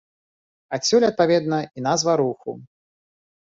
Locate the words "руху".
2.25-2.59